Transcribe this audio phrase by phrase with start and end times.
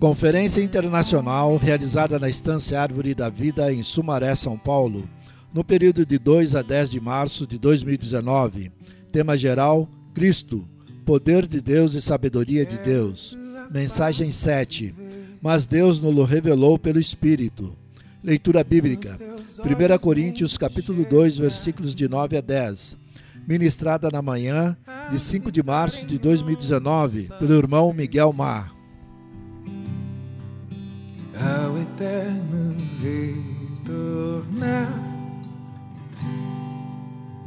[0.00, 5.06] Conferência Internacional realizada na Estância Árvore da Vida em Sumaré, São Paulo,
[5.52, 8.72] no período de 2 a 10 de março de 2019.
[9.12, 10.66] Tema geral: Cristo,
[11.04, 13.36] poder de Deus e sabedoria de Deus.
[13.70, 14.94] Mensagem 7.
[15.42, 17.76] Mas Deus nos revelou pelo Espírito.
[18.24, 19.18] Leitura bíblica.
[19.58, 22.96] 1 Coríntios capítulo 2, versículos de 9 a 10.
[23.46, 24.74] Ministrada na manhã
[25.10, 28.79] de 5 de março de 2019 pelo irmão Miguel Mar
[32.00, 32.76] eterno
[33.76, 34.88] retornar.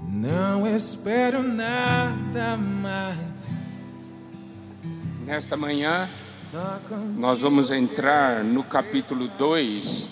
[0.08, 3.50] Não espero nada mais.
[5.26, 6.08] Nesta manhã,
[7.18, 10.08] nós vamos entrar no capítulo 2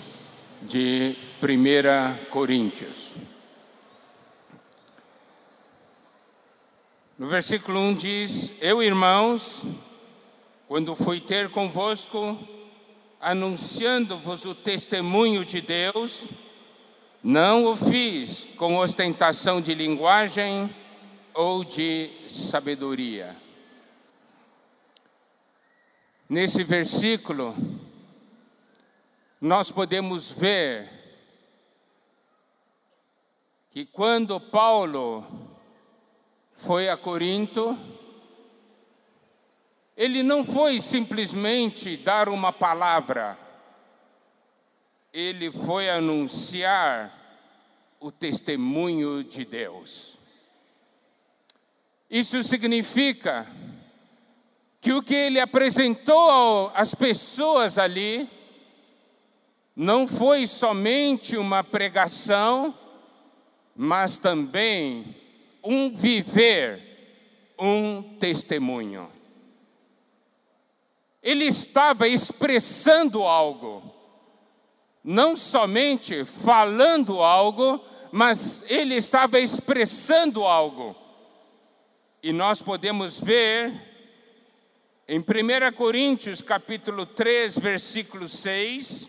[0.62, 3.12] de 1 Coríntios.
[7.16, 9.62] No versículo 1 diz: Eu, irmãos,
[10.66, 12.36] quando fui ter convosco,
[13.22, 16.28] anunciando-vos o testemunho de Deus,
[17.22, 20.68] não o fiz com ostentação de linguagem
[21.32, 23.36] ou de sabedoria.
[26.28, 27.54] Nesse versículo,
[29.40, 30.88] nós podemos ver
[33.70, 35.24] que quando Paulo
[36.56, 37.78] foi a Corinto,
[39.96, 43.38] ele não foi simplesmente dar uma palavra,
[45.12, 47.12] ele foi anunciar
[48.00, 50.18] o testemunho de Deus.
[52.10, 53.46] Isso significa
[54.80, 58.28] que o que ele apresentou às pessoas ali
[59.76, 62.74] não foi somente uma pregação,
[63.76, 65.14] mas também
[65.62, 69.08] um viver, um testemunho
[71.22, 73.82] ele estava expressando algo,
[75.04, 80.96] não somente falando algo, mas ele estava expressando algo.
[82.22, 83.72] E nós podemos ver
[85.08, 89.06] em 1 Coríntios capítulo 3, versículo 6,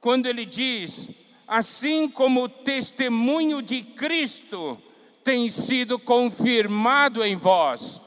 [0.00, 1.08] quando ele diz:
[1.46, 4.80] Assim como o testemunho de Cristo
[5.24, 8.00] tem sido confirmado em vós.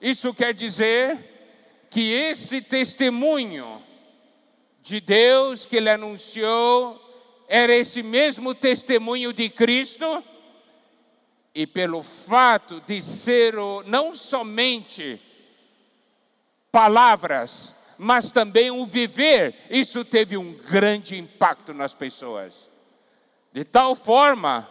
[0.00, 1.35] Isso quer dizer
[1.96, 3.82] que esse testemunho
[4.82, 7.02] de Deus que ele anunciou
[7.48, 10.22] era esse mesmo testemunho de Cristo,
[11.54, 15.18] e pelo fato de ser o, não somente
[16.70, 22.68] palavras, mas também um viver, isso teve um grande impacto nas pessoas.
[23.54, 24.70] De tal forma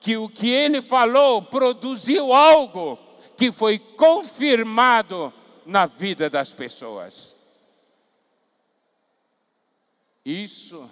[0.00, 2.98] que o que ele falou produziu algo
[3.36, 5.30] que foi confirmado
[5.66, 7.34] na vida das pessoas.
[10.24, 10.90] Isso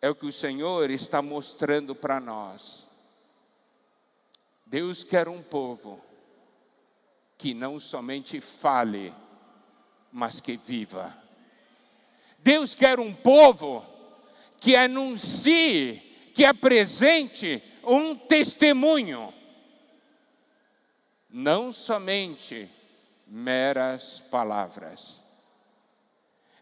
[0.00, 2.88] é o que o Senhor está mostrando para nós.
[4.66, 6.00] Deus quer um povo
[7.36, 9.14] que não somente fale,
[10.12, 11.16] mas que viva.
[12.38, 13.84] Deus quer um povo
[14.58, 15.96] que anuncie,
[16.34, 19.32] que apresente um testemunho,
[21.28, 22.68] não somente
[23.30, 25.22] meras palavras.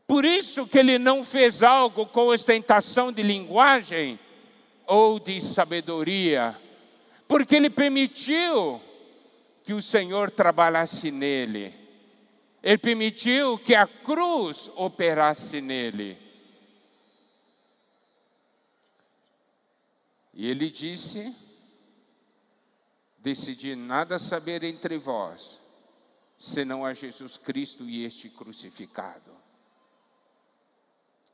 [0.07, 4.19] Por isso que ele não fez algo com ostentação de linguagem
[4.87, 6.59] ou de sabedoria,
[7.27, 8.81] porque ele permitiu
[9.65, 11.75] que o Senhor trabalhasse nele.
[12.63, 16.17] Ele permitiu que a cruz operasse nele.
[20.33, 21.35] E ele disse:
[23.19, 25.58] Decidi nada saber entre vós,
[26.39, 29.37] senão a Jesus Cristo e este crucificado.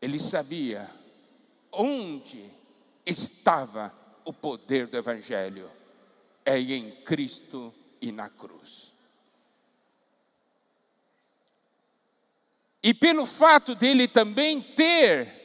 [0.01, 0.91] Ele sabia
[1.71, 2.51] onde
[3.05, 3.93] estava
[4.25, 5.71] o poder do Evangelho,
[6.45, 8.95] é em Cristo e na cruz.
[12.83, 15.45] E pelo fato dele também ter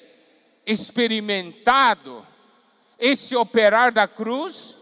[0.66, 2.26] experimentado
[2.98, 4.79] esse operar da cruz,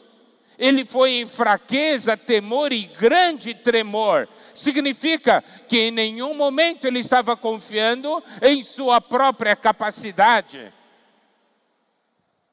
[0.57, 7.37] ele foi em fraqueza, temor e grande tremor, significa que em nenhum momento ele estava
[7.37, 10.73] confiando em sua própria capacidade.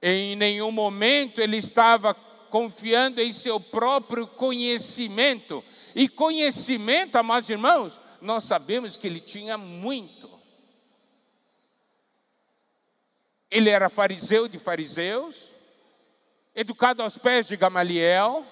[0.02, 2.12] Em nenhum momento ele estava
[2.50, 5.64] confiando em seu próprio conhecimento.
[5.94, 10.30] E conhecimento, amados irmãos, nós sabemos que ele tinha muito.
[13.50, 15.53] Ele era fariseu de fariseus,
[16.54, 18.46] educado aos pés de Gamaliel,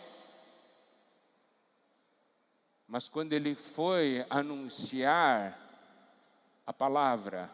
[2.89, 5.59] mas quando ele foi anunciar
[6.67, 7.51] a palavra,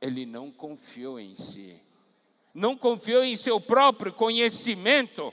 [0.00, 1.80] ele não confiou em si,
[2.54, 5.32] não confiou em seu próprio conhecimento.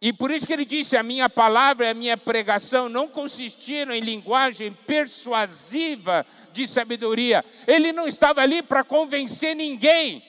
[0.00, 3.92] E por isso que ele disse: a minha palavra e a minha pregação não consistiram
[3.92, 7.44] em linguagem persuasiva de sabedoria.
[7.66, 10.22] Ele não estava ali para convencer ninguém,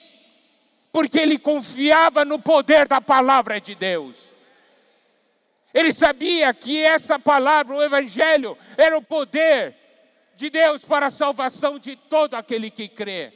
[0.96, 4.32] porque ele confiava no poder da palavra de Deus.
[5.74, 9.76] Ele sabia que essa palavra, o Evangelho, era o poder
[10.36, 13.30] de Deus para a salvação de todo aquele que crê.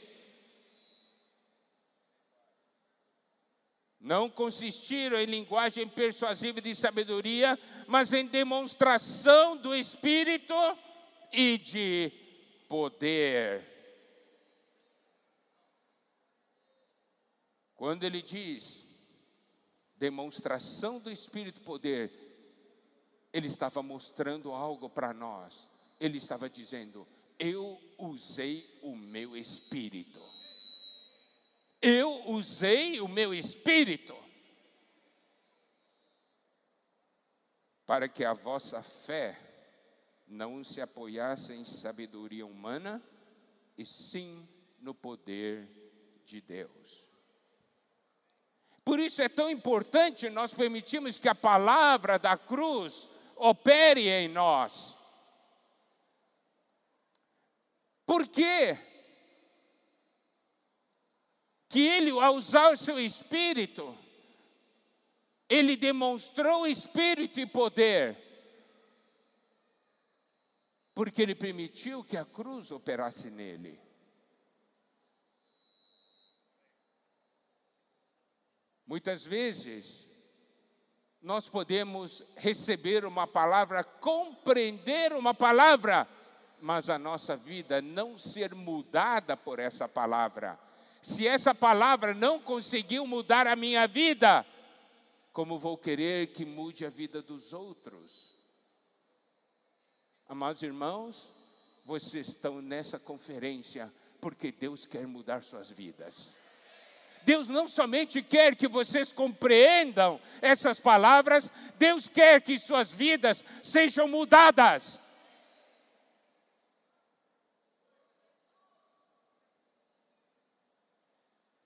[4.00, 10.54] Não consistiram em linguagem persuasiva de sabedoria, mas em demonstração do Espírito
[11.30, 12.10] e de
[12.66, 13.69] poder.
[17.80, 18.86] Quando ele diz
[19.96, 22.12] demonstração do Espírito poder,
[23.32, 25.66] ele estava mostrando algo para nós
[26.00, 27.06] ele estava dizendo:
[27.38, 30.20] Eu usei o meu espírito.
[31.82, 34.16] Eu usei o meu espírito
[37.86, 39.38] para que a vossa fé
[40.26, 43.02] não se apoiasse em sabedoria humana,
[43.76, 44.46] e sim
[44.78, 45.66] no poder
[46.24, 47.09] de Deus.
[48.90, 54.96] Por isso é tão importante nós permitirmos que a palavra da cruz opere em nós.
[58.04, 58.76] Por quê?
[61.68, 63.96] Que ele, ao usar o seu espírito,
[65.48, 68.18] ele demonstrou espírito e poder,
[70.96, 73.80] porque ele permitiu que a cruz operasse nele.
[78.90, 80.04] Muitas vezes,
[81.22, 86.08] nós podemos receber uma palavra, compreender uma palavra,
[86.60, 90.58] mas a nossa vida não ser mudada por essa palavra.
[91.00, 94.44] Se essa palavra não conseguiu mudar a minha vida,
[95.32, 98.40] como vou querer que mude a vida dos outros?
[100.28, 101.32] Amados irmãos,
[101.84, 103.88] vocês estão nessa conferência
[104.20, 106.39] porque Deus quer mudar suas vidas.
[107.24, 114.08] Deus não somente quer que vocês compreendam essas palavras, Deus quer que suas vidas sejam
[114.08, 114.98] mudadas.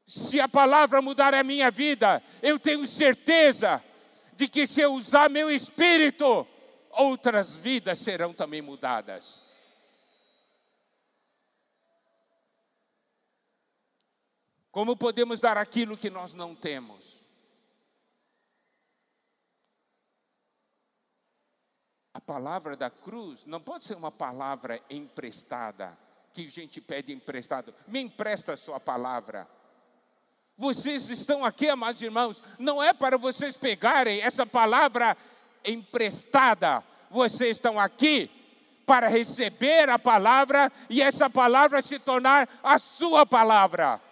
[0.07, 3.83] Se a palavra mudar a minha vida, eu tenho certeza
[4.37, 6.47] de que se eu usar meu espírito,
[6.91, 9.54] outras vidas serão também mudadas.
[14.75, 17.21] Como podemos dar aquilo que nós não temos?
[22.13, 25.97] A palavra da cruz não pode ser uma palavra emprestada,
[26.33, 27.73] que a gente pede emprestado.
[27.87, 29.49] Me empresta a sua palavra.
[30.57, 35.17] Vocês estão aqui, amados irmãos, não é para vocês pegarem essa palavra
[35.65, 36.83] emprestada.
[37.13, 38.29] Vocês estão aqui
[38.85, 44.03] para receber a palavra e essa palavra se tornar a sua palavra.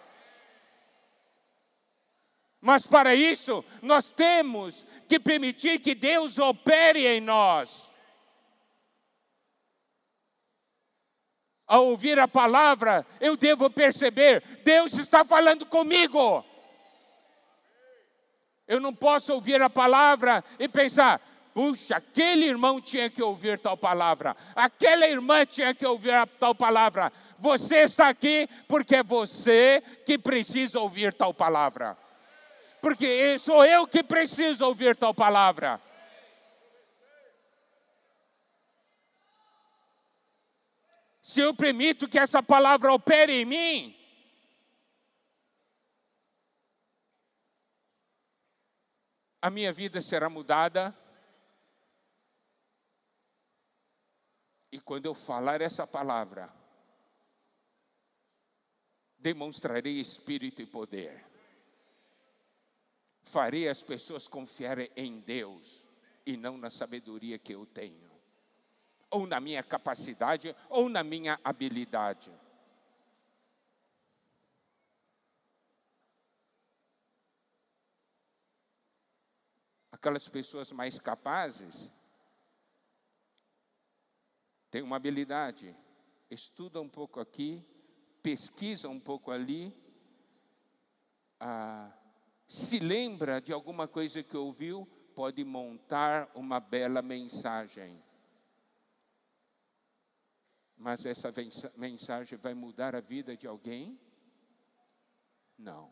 [2.63, 7.91] Mas para isso, nós temos que permitir que Deus opere em nós.
[11.65, 16.45] ao ouvir a palavra, eu devo perceber: Deus está falando comigo.
[18.67, 21.19] Eu não posso ouvir a palavra e pensar,
[21.51, 27.11] puxa, aquele irmão tinha que ouvir tal palavra, aquela irmã tinha que ouvir tal palavra.
[27.39, 31.97] Você está aqui porque é você que precisa ouvir tal palavra.
[32.83, 35.81] Porque sou eu que preciso ouvir tal palavra.
[41.33, 43.97] se eu permito que essa palavra opere em mim,
[49.41, 50.95] a minha vida será mudada.
[54.69, 56.53] E quando eu falar essa palavra,
[59.17, 61.32] demonstrarei espírito e poder.
[63.23, 65.85] Farei as pessoas confiarem em Deus
[66.25, 68.13] e não na sabedoria que eu tenho
[69.13, 72.31] ou na minha capacidade, ou na minha habilidade.
[79.91, 81.91] Aquelas pessoas mais capazes
[84.71, 85.77] têm uma habilidade,
[86.27, 87.63] estuda um pouco aqui,
[88.23, 89.71] pesquisa um pouco ali,
[91.39, 91.91] ah,
[92.53, 97.99] se lembra de alguma coisa que ouviu, pode montar uma bela mensagem.
[100.77, 101.31] Mas essa
[101.75, 103.99] mensagem vai mudar a vida de alguém?
[105.57, 105.91] Não.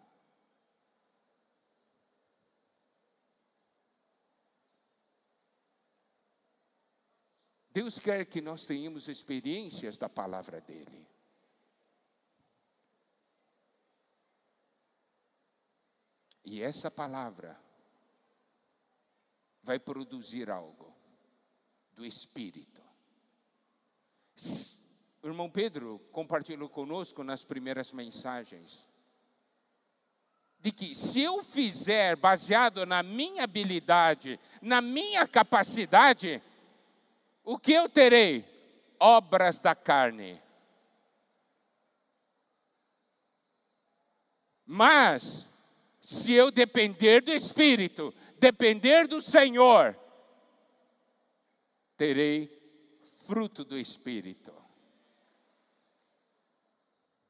[7.72, 11.11] Deus quer que nós tenhamos experiências da palavra dEle.
[16.44, 17.60] E essa palavra
[19.64, 20.94] vai produzir algo
[21.94, 22.82] do Espírito.
[25.22, 28.90] O irmão Pedro compartilhou conosco nas primeiras mensagens
[30.62, 36.42] de que se eu fizer baseado na minha habilidade, na minha capacidade,
[37.44, 38.46] o que eu terei?
[39.00, 40.40] Obras da carne.
[44.66, 45.50] Mas,
[46.02, 49.98] se eu depender do Espírito, depender do Senhor,
[51.96, 52.50] terei
[53.26, 54.54] fruto do Espírito.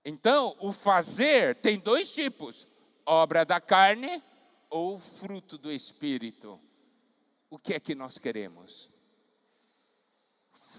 [0.04, 2.66] Então, o fazer tem dois tipos:
[3.06, 4.24] obra da carne
[4.70, 6.60] ou fruto do Espírito.
[7.50, 8.90] O que é que nós queremos?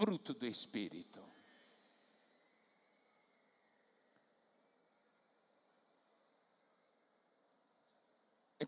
[0.03, 1.23] fruto do Espírito.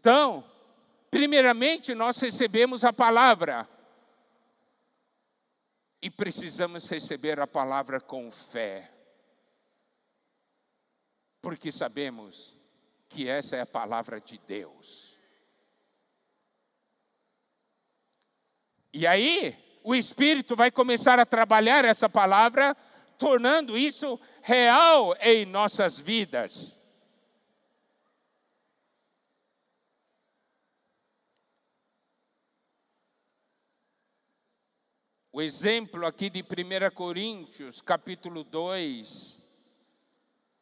[0.05, 0.45] Então,
[1.11, 3.67] primeiramente nós recebemos a palavra.
[6.03, 8.93] E precisamos receber a palavra com fé.
[11.41, 12.55] Porque sabemos
[13.09, 15.17] que essa é a palavra de Deus.
[18.93, 22.77] E aí, o Espírito vai começar a trabalhar essa palavra,
[23.17, 26.84] tornando isso real em nossas vidas.
[35.37, 39.43] O exemplo aqui de 1 Coríntios, capítulo 2,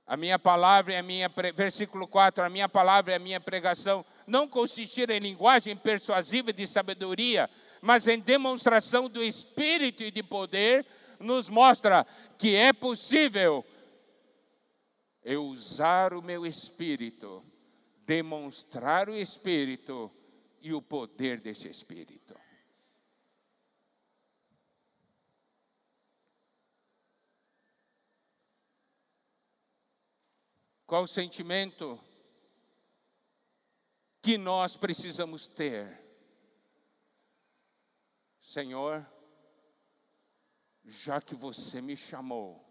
[0.06, 4.02] a minha palavra e a minha, versículo 4, a minha palavra e a minha pregação
[4.26, 7.50] não consistiram em linguagem persuasiva de sabedoria,
[7.82, 10.86] mas em demonstração do Espírito e de poder,
[11.20, 12.06] nos mostra
[12.38, 13.62] que é possível
[15.22, 17.44] eu usar o meu Espírito,
[18.06, 20.10] demonstrar o Espírito
[20.62, 22.41] e o poder desse Espírito.
[30.92, 31.98] Qual o sentimento
[34.20, 35.88] que nós precisamos ter?
[38.38, 39.02] Senhor,
[40.84, 42.62] já que você me chamou,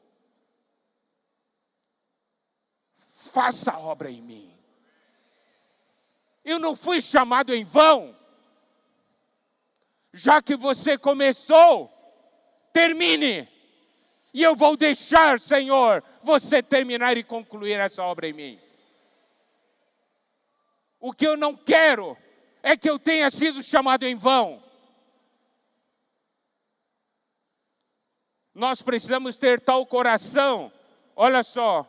[2.93, 4.55] faça a obra em mim.
[6.45, 8.15] Eu não fui chamado em vão.
[10.13, 11.91] Já que você começou,
[12.71, 13.49] termine.
[14.31, 18.59] E eu vou deixar, Senhor, você terminar e concluir essa obra em mim.
[20.99, 22.17] O que eu não quero
[22.61, 24.63] é que eu tenha sido chamado em vão.
[28.53, 30.71] Nós precisamos ter tal coração.
[31.15, 31.87] Olha só.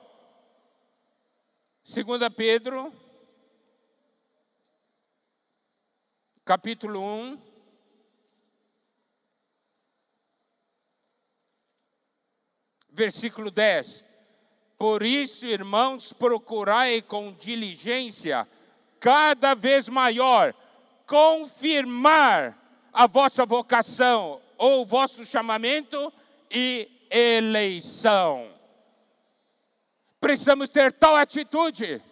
[1.85, 2.93] 2 Pedro,
[6.45, 7.53] capítulo 1.
[12.89, 14.12] Versículo 10.
[14.83, 18.49] Por isso, irmãos, procurai com diligência,
[18.99, 20.53] cada vez maior,
[21.07, 22.59] confirmar
[22.93, 26.12] a vossa vocação ou o vosso chamamento
[26.51, 28.51] e eleição.
[30.21, 32.03] Precisamos ter tal atitude.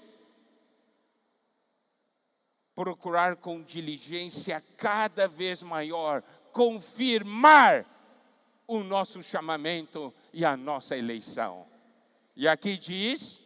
[2.73, 6.23] Procurar com diligência cada vez maior,
[6.53, 7.85] confirmar
[8.65, 11.70] o nosso chamamento e a nossa eleição.
[12.37, 13.39] E aqui diz: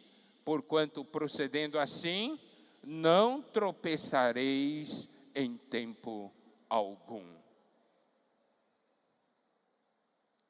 [0.43, 2.39] porquanto procedendo assim,
[2.83, 6.31] não tropeçareis em tempo
[6.69, 7.35] algum.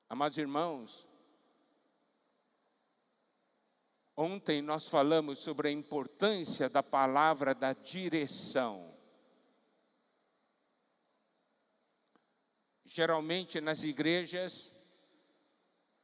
[0.09, 1.07] Amados irmãos,
[4.15, 8.93] ontem nós falamos sobre a importância da palavra da direção.
[12.83, 14.74] Geralmente nas igrejas,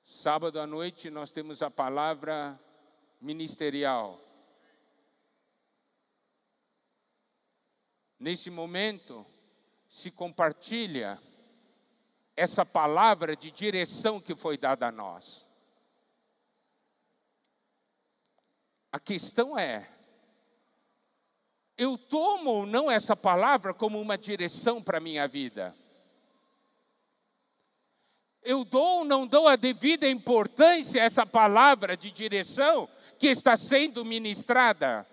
[0.03, 2.59] sábado à noite, nós temos a palavra
[3.19, 4.19] ministerial.
[8.19, 9.25] Nesse momento,
[9.87, 11.21] se compartilha
[12.35, 15.49] essa palavra de direção que foi dada a nós.
[18.91, 19.87] A questão é:
[21.77, 25.75] eu tomo ou não essa palavra como uma direção para a minha vida?
[28.43, 33.55] Eu dou ou não dou a devida importância a essa palavra de direção que está
[33.55, 35.05] sendo ministrada?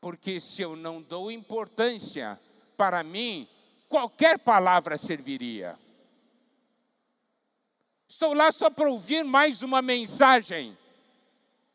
[0.00, 2.38] Porque se eu não dou importância,
[2.76, 3.48] para mim,
[3.88, 5.76] qualquer palavra serviria.
[8.08, 10.78] Estou lá só para ouvir mais uma mensagem.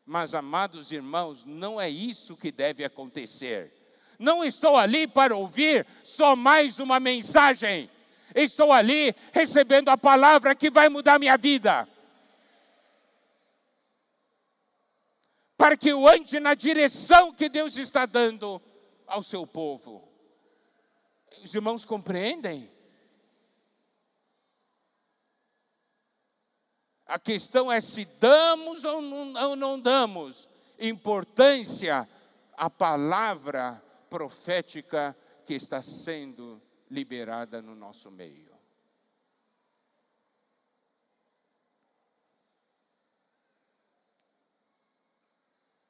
[0.06, 3.70] Mas, amados irmãos, não é isso que deve acontecer.
[4.18, 7.90] Não estou ali para ouvir só mais uma mensagem.
[8.34, 11.88] Estou ali recebendo a palavra que vai mudar minha vida.
[15.56, 18.60] Para que eu ande na direção que Deus está dando
[19.06, 20.08] ao seu povo.
[21.42, 22.70] Os irmãos compreendem?
[27.06, 30.48] A questão é se damos ou não, ou não damos
[30.78, 32.08] importância
[32.56, 36.60] à palavra profética que está sendo
[36.92, 38.52] liberada no nosso meio.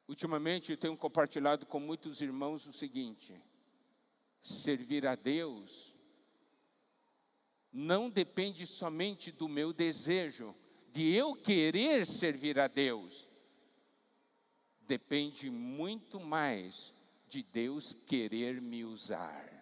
[0.09, 3.43] Ultimamente eu tenho compartilhado com muitos irmãos o seguinte:
[4.41, 5.97] servir a Deus
[7.73, 10.55] não depende somente do meu desejo,
[10.93, 13.29] de eu querer servir a Deus,
[14.83, 16.93] depende muito mais
[17.27, 19.62] de Deus querer me usar.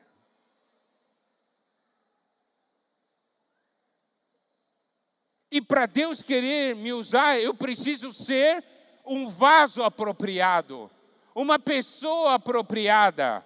[5.50, 8.64] E para Deus querer me usar, eu preciso ser
[9.04, 10.88] um vaso apropriado,
[11.34, 13.44] uma pessoa apropriada.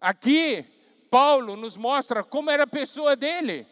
[0.00, 0.64] Aqui,
[1.10, 3.66] Paulo nos mostra como era a pessoa dele.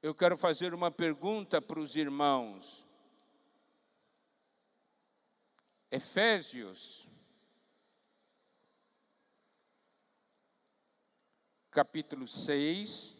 [0.00, 2.84] Eu quero fazer uma pergunta para os irmãos.
[5.90, 7.07] Efésios,
[11.78, 13.14] capítulo 6,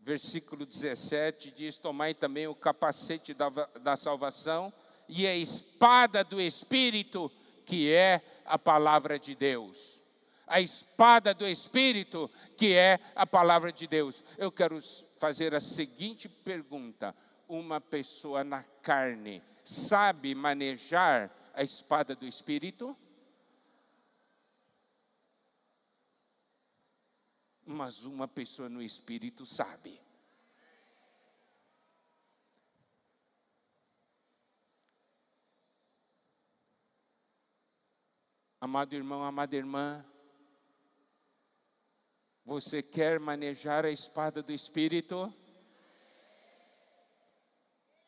[0.00, 4.70] versículo 17, diz: Tomai também o capacete da, da salvação
[5.08, 7.32] e a espada do Espírito,
[7.64, 9.98] que é a palavra de Deus.
[10.46, 14.22] A espada do Espírito, que é a palavra de Deus.
[14.36, 14.78] Eu quero
[15.16, 17.16] fazer a seguinte pergunta:
[17.48, 22.94] uma pessoa na carne sabe manejar a espada do Espírito?
[27.66, 30.00] Mas uma pessoa no Espírito sabe.
[38.60, 40.04] Amado irmão, amada irmã,
[42.44, 45.34] você quer manejar a espada do Espírito?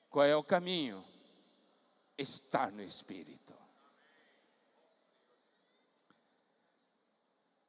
[0.09, 1.05] Qual é o caminho?
[2.17, 3.58] Estar no Espírito.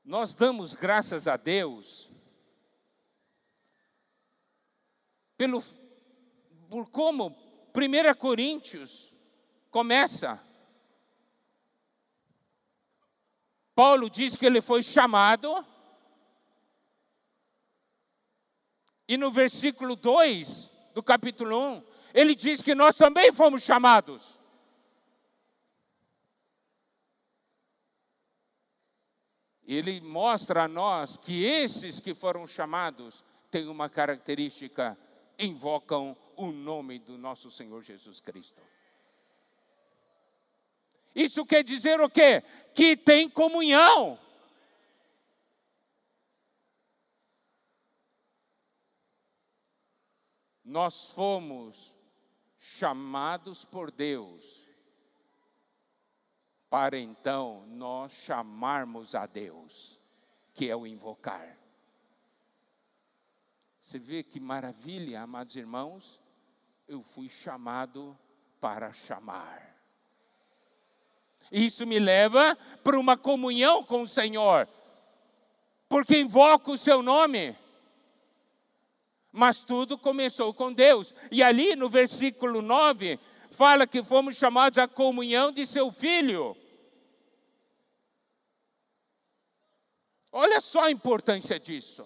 [0.09, 2.11] Nós damos graças a Deus
[5.37, 5.61] pelo
[6.67, 7.29] por como
[7.75, 9.13] 1 Coríntios
[9.69, 10.43] começa
[13.75, 15.63] Paulo diz que ele foi chamado.
[19.07, 21.83] E no versículo 2 do capítulo 1,
[22.15, 24.39] ele diz que nós também fomos chamados.
[29.71, 34.97] Ele mostra a nós que esses que foram chamados têm uma característica,
[35.38, 38.60] invocam o nome do nosso Senhor Jesus Cristo.
[41.13, 42.43] Isso quer dizer o quê?
[42.73, 44.19] Que tem comunhão.
[50.65, 51.95] Nós fomos
[52.58, 54.68] chamados por Deus
[56.69, 59.99] para então nós chamarmos a Deus,
[60.53, 61.58] que é o invocar.
[63.82, 66.21] Você vê que maravilha, amados irmãos?
[66.88, 68.17] Eu fui chamado
[68.62, 69.75] para chamar.
[71.51, 74.67] Isso me leva para uma comunhão com o Senhor,
[75.88, 77.58] porque invoco o seu nome.
[79.32, 81.13] Mas tudo começou com Deus.
[81.32, 83.19] E ali no versículo 9,
[83.51, 86.55] fala que fomos chamados à comunhão de seu filho.
[90.31, 92.05] Olha só a importância disso.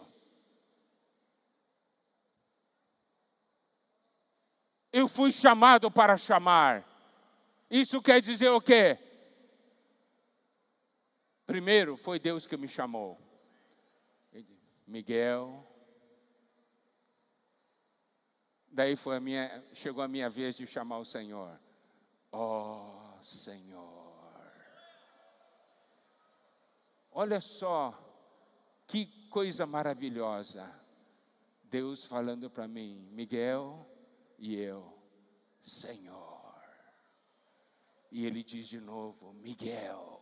[4.92, 6.88] Eu fui chamado para chamar.
[7.70, 8.98] Isso quer dizer o quê?
[11.46, 13.20] Primeiro foi Deus que me chamou.
[14.88, 15.73] Miguel.
[18.74, 21.60] Daí foi a minha, chegou a minha vez de chamar o Senhor.
[22.32, 24.42] Ó oh, Senhor.
[27.12, 27.94] Olha só
[28.88, 30.68] que coisa maravilhosa.
[31.66, 33.88] Deus falando para mim, Miguel
[34.40, 34.92] e eu,
[35.62, 36.56] Senhor.
[38.12, 40.20] E ele diz de novo, Miguel.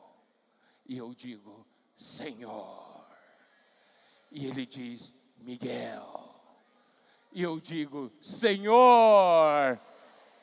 [0.85, 3.05] E eu digo, Senhor.
[4.29, 6.30] E ele diz, Miguel.
[7.31, 9.79] E eu digo, Senhor.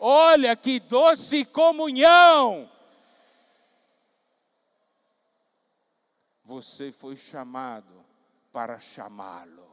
[0.01, 2.71] Olha que doce comunhão.
[6.45, 8.05] Você foi chamado
[8.53, 9.69] para chamá-lo.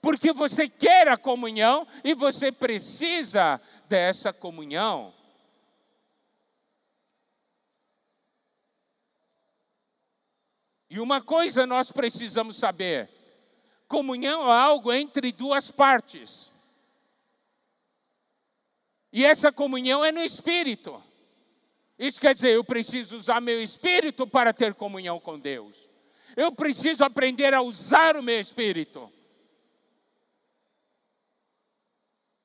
[0.00, 5.14] Porque você quer a comunhão e você precisa dessa comunhão.
[10.90, 13.08] E uma coisa nós precisamos saber:
[13.92, 16.50] comunhão é algo entre duas partes.
[19.12, 21.02] E essa comunhão é no espírito.
[21.98, 25.90] Isso quer dizer, eu preciso usar meu espírito para ter comunhão com Deus.
[26.34, 29.12] Eu preciso aprender a usar o meu espírito.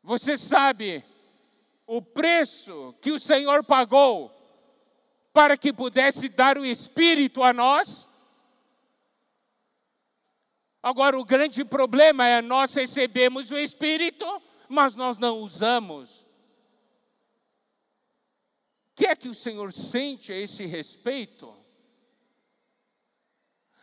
[0.04, 1.02] Você sabe
[1.86, 4.30] o preço que o Senhor pagou
[5.32, 8.07] para que pudesse dar o espírito a nós?
[10.88, 14.26] Agora, o grande problema é nós recebemos o Espírito,
[14.70, 16.22] mas nós não usamos.
[18.92, 21.54] O que é que o Senhor sente a esse respeito?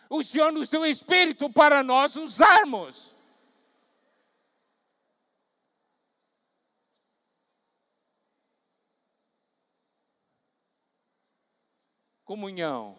[0.08, 3.14] O Senhor nos deu o Espírito para nós usarmos.
[12.24, 12.98] Comunhão,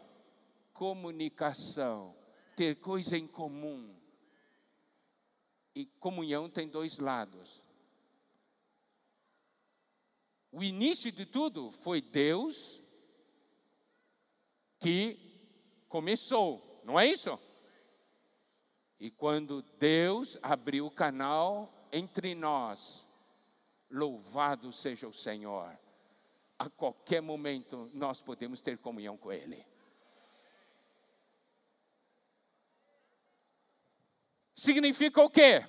[0.74, 2.16] comunicação,
[2.56, 3.94] ter coisa em comum.
[5.76, 7.64] E comunhão tem dois lados.
[10.52, 12.82] O início de tudo foi Deus
[14.80, 15.20] que
[15.90, 17.38] começou, não é isso?
[18.98, 23.06] E quando Deus abriu o canal entre nós,
[23.90, 25.78] louvado seja o Senhor,
[26.58, 29.66] a qualquer momento nós podemos ter comunhão com Ele.
[34.56, 35.64] Significa o quê?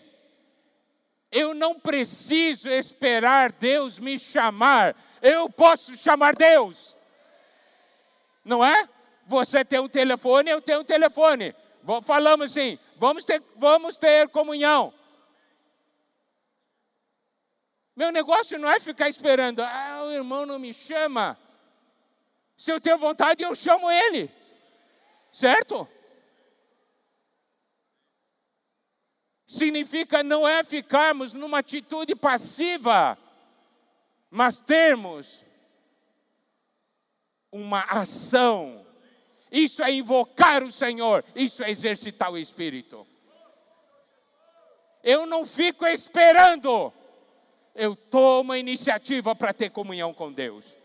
[1.31, 6.96] Eu não preciso esperar Deus me chamar, eu posso chamar Deus.
[8.44, 8.88] Não é?
[9.27, 11.55] Você tem um telefone, eu tenho um telefone.
[12.03, 14.94] Falamos assim, vamos ter, vamos ter comunhão.
[17.96, 21.37] Meu negócio não é ficar esperando, ah, o irmão não me chama.
[22.57, 24.31] Se eu tenho vontade, eu chamo ele.
[25.33, 25.88] Certo?
[29.46, 33.16] Significa não é ficarmos numa atitude passiva,
[34.30, 35.44] mas termos
[37.52, 38.85] uma ação.
[39.50, 43.06] Isso é invocar o Senhor, isso é exercitar o Espírito.
[45.02, 46.92] Eu não fico esperando,
[47.74, 50.76] eu tomo a iniciativa para ter comunhão com Deus.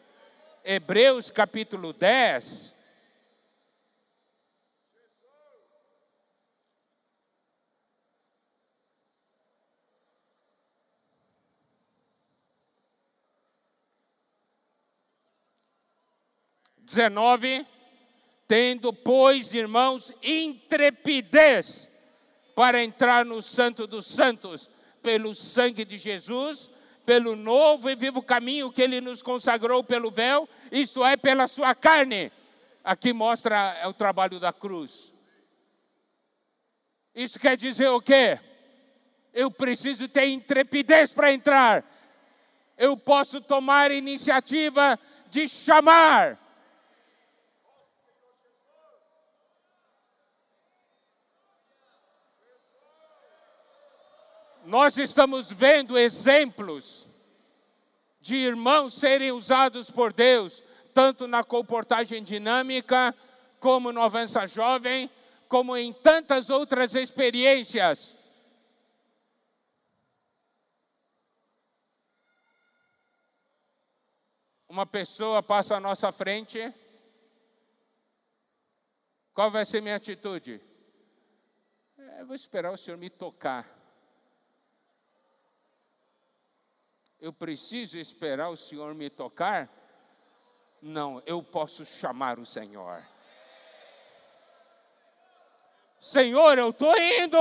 [0.64, 2.71] Hebreus capítulo 10,
[16.92, 17.66] 19,
[18.48, 21.90] tendo, pois, irmãos, intrepidez
[22.54, 24.70] para entrar no Santo dos Santos,
[25.02, 26.70] pelo sangue de Jesus,
[27.06, 31.74] pelo novo e vivo caminho que ele nos consagrou pelo véu, isto é, pela sua
[31.74, 32.30] carne.
[32.84, 35.12] Aqui mostra é o trabalho da cruz.
[37.16, 38.38] Isso quer dizer o quê?
[39.34, 41.86] Eu preciso ter intrepidez para entrar.
[42.78, 45.00] Eu posso tomar iniciativa
[45.30, 46.38] de chamar
[54.72, 57.06] Nós estamos vendo exemplos
[58.22, 63.14] de irmãos serem usados por Deus, tanto na comportagem dinâmica,
[63.60, 65.12] como no Avança Jovem,
[65.50, 68.16] como em tantas outras experiências.
[74.70, 76.74] Uma pessoa passa à nossa frente,
[79.34, 80.62] qual vai ser minha atitude?
[81.98, 83.81] É, eu vou esperar o Senhor me tocar.
[87.22, 89.70] Eu preciso esperar o Senhor me tocar?
[90.82, 93.06] Não, eu posso chamar o Senhor.
[96.00, 97.38] Senhor, eu estou indo.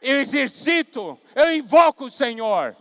[0.00, 2.76] Eu exercito, eu invoco o Senhor.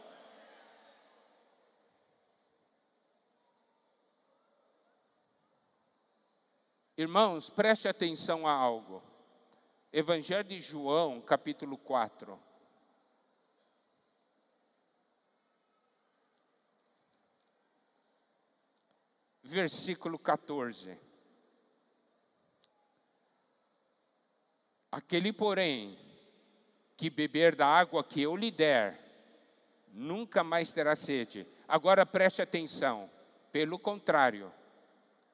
[6.96, 9.02] Irmãos, preste atenção a algo.
[9.92, 12.51] Evangelho de João, capítulo 4.
[19.52, 20.98] Versículo 14.
[24.90, 26.00] Aquele, porém,
[26.96, 28.98] que beber da água que eu lhe der,
[29.92, 31.46] nunca mais terá sede.
[31.68, 33.10] Agora preste atenção.
[33.52, 34.50] Pelo contrário,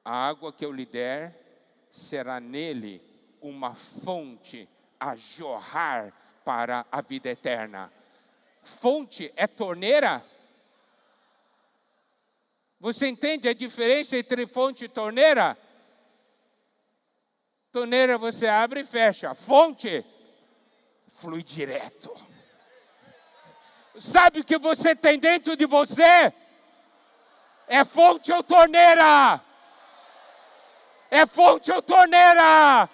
[0.04, 3.00] a água que eu lhe der será nele
[3.40, 6.12] uma fonte a jorrar
[6.44, 7.92] para a vida eterna.
[8.64, 10.24] Fonte é torneira?
[12.80, 15.58] Você entende a diferença entre fonte e torneira?
[17.72, 19.34] Torneira você abre e fecha.
[19.34, 20.04] Fonte
[21.08, 22.16] flui direto.
[23.98, 26.32] Sabe o que você tem dentro de você?
[27.66, 29.40] É fonte ou torneira?
[31.10, 32.88] É fonte ou torneira?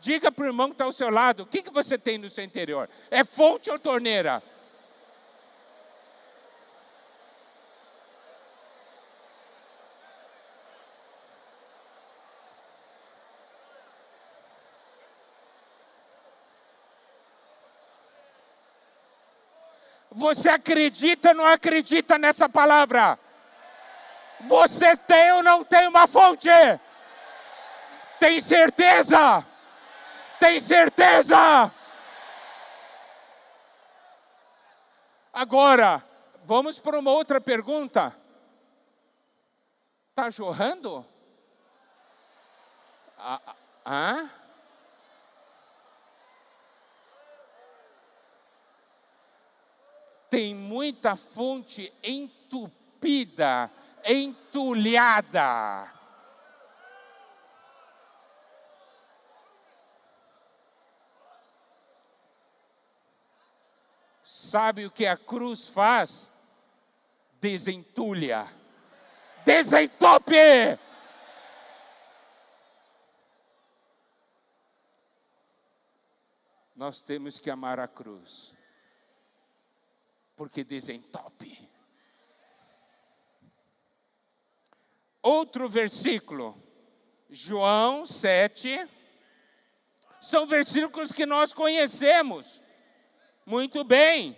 [0.00, 2.28] Diga para o irmão que está ao seu lado: o que, que você tem no
[2.28, 2.88] seu interior?
[3.10, 4.42] É fonte ou torneira?
[20.10, 23.18] Você acredita ou não acredita nessa palavra?
[24.40, 26.48] Você tem ou não tem uma fonte?
[28.18, 29.46] Tem certeza?
[30.40, 31.72] Tem certeza?
[35.32, 36.02] Agora,
[36.44, 38.14] vamos para uma outra pergunta.
[40.10, 41.06] Está jorrando?
[43.16, 43.40] Ah,
[43.84, 44.39] ah?
[50.30, 53.68] Tem muita fonte entupida,
[54.04, 55.92] entulhada.
[64.22, 66.30] Sabe o que a cruz faz?
[67.40, 68.46] Desentulha,
[69.44, 70.36] desentope.
[76.76, 78.59] Nós temos que amar a cruz
[80.40, 81.68] porque desentope.
[85.22, 86.56] Outro versículo,
[87.28, 88.88] João 7,
[90.18, 92.58] são versículos que nós conhecemos
[93.44, 94.34] muito bem.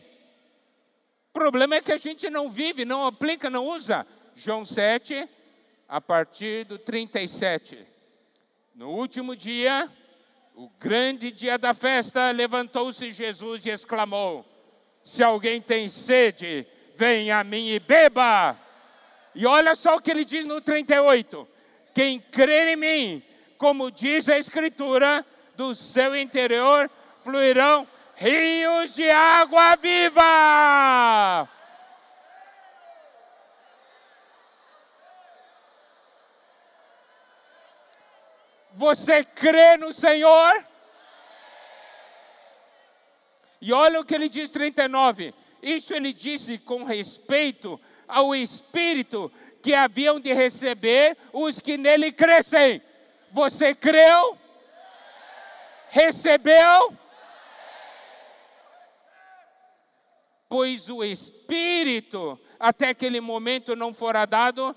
[1.28, 4.04] O problema é que a gente não vive, não aplica, não usa.
[4.34, 5.28] João 7,
[5.86, 7.78] a partir do 37.
[8.74, 9.88] No último dia,
[10.56, 14.51] o grande dia da festa, levantou-se Jesus e exclamou:
[15.04, 18.56] se alguém tem sede, venha a mim e beba.
[19.34, 21.48] E olha só o que ele diz no 38:
[21.94, 23.22] Quem crer em mim,
[23.58, 25.24] como diz a Escritura,
[25.56, 26.90] do seu interior
[27.22, 27.86] fluirão
[28.16, 31.48] rios de água viva.
[38.74, 40.71] Você crê no Senhor?
[43.62, 45.32] E olha o que ele diz 39.
[45.62, 49.30] Isso ele disse com respeito ao Espírito
[49.62, 52.82] que haviam de receber os que nele crescem.
[53.30, 54.36] Você creu?
[55.90, 56.92] Recebeu?
[60.48, 64.74] Pois o Espírito, até aquele momento não fora dado,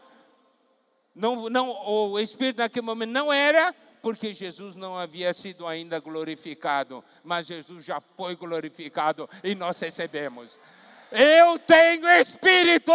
[1.16, 3.74] não, não, o Espírito naquele momento não era,
[4.06, 10.60] porque Jesus não havia sido ainda glorificado, mas Jesus já foi glorificado e nós recebemos.
[11.12, 12.92] Eu tenho Espírito!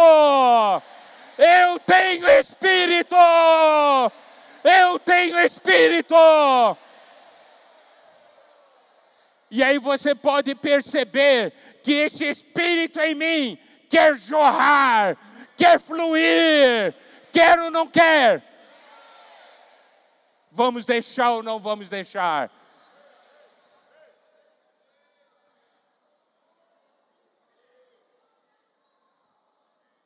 [1.37, 3.17] Eu tenho Espírito!
[4.63, 6.15] Eu tenho Espírito!
[9.51, 11.51] E aí você pode perceber
[11.83, 15.17] que esse Espírito em mim quer jorrar,
[15.57, 16.95] quer fluir,
[17.33, 18.50] quer ou não quer.
[20.51, 22.51] Vamos deixar ou não vamos deixar?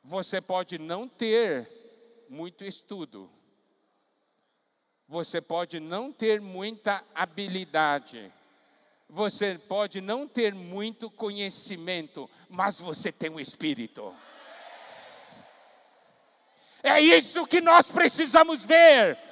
[0.04, 1.68] Você pode não ter
[2.28, 3.28] muito estudo,
[5.08, 8.32] você pode não ter muita habilidade,
[9.08, 14.14] você pode não ter muito conhecimento, mas você tem um espírito.
[16.84, 19.25] É isso que nós precisamos ver.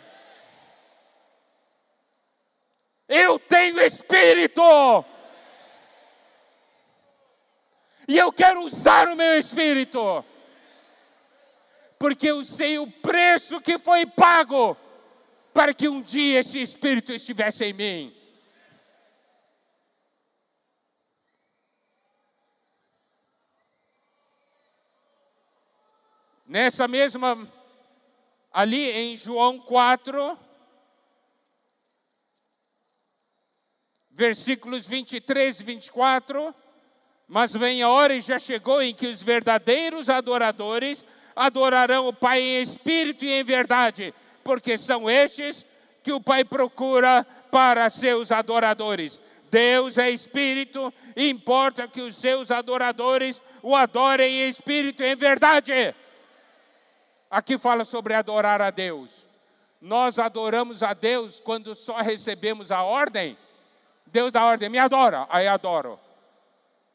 [3.08, 4.62] Eu tenho espírito.
[8.06, 10.24] E eu quero usar o meu espírito.
[11.98, 14.76] Porque eu sei o preço que foi pago
[15.54, 18.16] para que um dia esse Espírito estivesse em mim.
[26.44, 27.48] Nessa mesma,
[28.52, 30.38] ali em João 4,
[34.14, 36.54] versículos 23 e 24.
[37.28, 42.40] Mas vem a hora e já chegou em que os verdadeiros adoradores adorarão o Pai
[42.40, 45.66] em espírito e em verdade, porque são estes
[46.02, 49.20] que o Pai procura para seus adoradores.
[49.50, 55.16] Deus é espírito, e importa que os seus adoradores o adorem em espírito e em
[55.16, 55.94] verdade.
[57.30, 59.26] Aqui fala sobre adorar a Deus.
[59.80, 63.36] Nós adoramos a Deus quando só recebemos a ordem.
[64.14, 65.98] Deus dá ordem, me adora, aí adoro.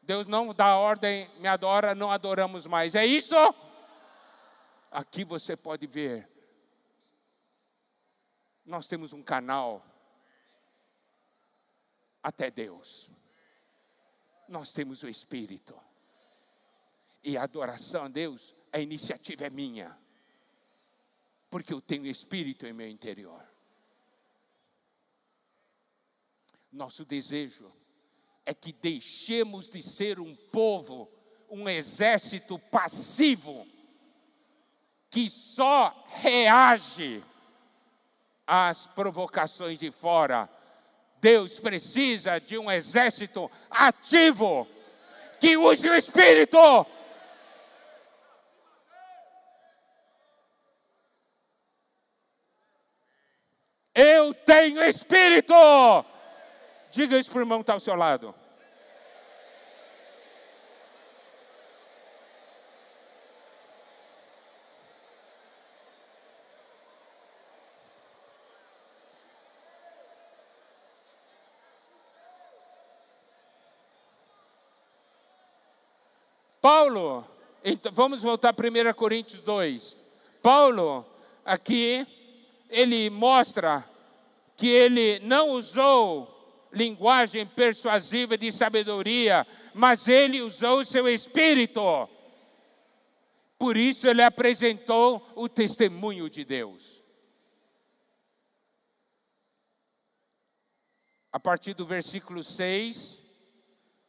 [0.01, 2.95] Deus não dá ordem, me adora, não adoramos mais.
[2.95, 3.35] É isso?
[4.89, 6.29] Aqui você pode ver.
[8.65, 9.85] Nós temos um canal
[12.23, 13.11] até Deus.
[14.47, 15.77] Nós temos o Espírito.
[17.21, 19.93] E a adoração a Deus, a iniciativa é minha.
[21.49, 23.45] Porque eu tenho Espírito em meu interior.
[26.71, 27.71] Nosso desejo
[28.45, 31.09] é que deixemos de ser um povo,
[31.49, 33.67] um exército passivo,
[35.09, 37.23] que só reage
[38.45, 40.47] às provocações de fora.
[41.19, 44.67] Deus precisa de um exército ativo,
[45.39, 46.57] que use o Espírito.
[53.93, 55.53] Eu tenho Espírito.
[56.91, 58.33] Diga isso para o irmão que está ao seu lado.
[76.61, 77.25] Paulo,
[77.63, 79.97] então, vamos voltar a 1 Coríntios 2.
[80.41, 81.05] Paulo,
[81.45, 82.05] aqui,
[82.69, 83.85] ele mostra
[84.57, 86.38] que ele não usou
[86.71, 92.09] linguagem persuasiva de sabedoria, mas ele usou o seu espírito.
[93.57, 97.03] Por isso ele apresentou o testemunho de Deus.
[101.31, 103.19] A partir do versículo 6,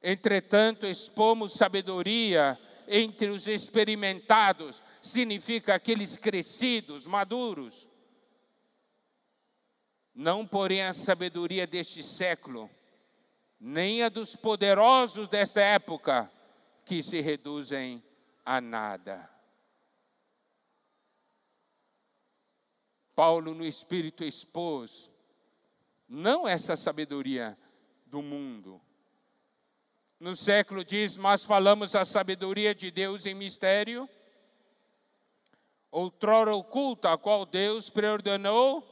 [0.03, 7.90] entretanto expomos sabedoria entre os experimentados, significa aqueles crescidos, maduros
[10.15, 12.71] não porém a sabedoria deste século,
[13.59, 16.31] nem a dos poderosos desta época,
[16.85, 18.03] que se reduzem
[18.45, 19.31] a nada.
[23.15, 25.11] Paulo, no Espírito, expôs
[26.09, 27.57] não essa sabedoria
[28.07, 28.81] do mundo.
[30.19, 34.09] No século diz, mas falamos a sabedoria de Deus em mistério,
[35.91, 38.90] outrora oculta, a qual Deus preordenou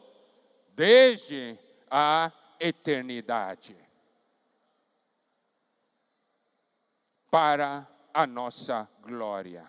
[0.78, 1.58] desde
[1.90, 3.76] a eternidade.
[7.28, 9.68] Para a nossa glória.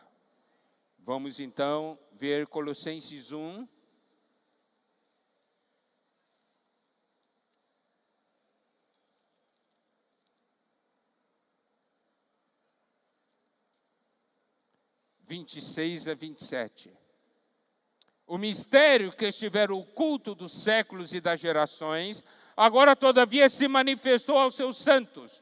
[1.00, 3.68] Vamos então ver Colossenses 1.
[15.22, 16.99] Vinte e seis a vinte e sete.
[18.30, 22.24] O mistério que estiver oculto dos séculos e das gerações,
[22.56, 25.42] agora todavia se manifestou aos seus santos,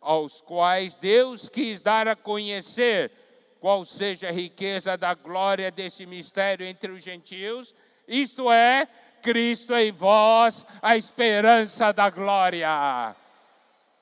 [0.00, 3.10] aos quais Deus quis dar a conhecer
[3.58, 7.74] qual seja a riqueza da glória desse mistério entre os gentios,
[8.06, 8.86] isto é,
[9.20, 13.16] Cristo em vós, a esperança da glória.